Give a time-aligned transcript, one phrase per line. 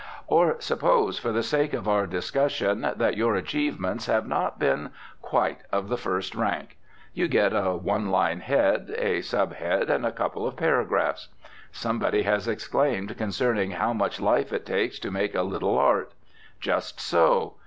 [0.25, 4.89] Or, suppose for the sake of our discussion that your achievements have not been
[5.21, 6.79] quite of the first rank.
[7.13, 11.27] You get a one line head, a sub head, and a couple of paragraphs.
[11.71, 16.13] Somebody has exclaimed concerning how much life it takes to make a little art.
[16.59, 17.57] Just so.